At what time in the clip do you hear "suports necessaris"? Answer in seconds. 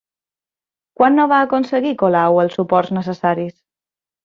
2.61-3.55